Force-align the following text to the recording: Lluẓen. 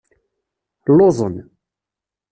Lluẓen. 0.95 1.35